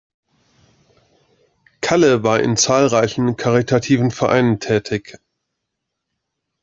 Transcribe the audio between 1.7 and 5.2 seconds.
Kalle war in zahlreichen caritativen Vereinen tätig.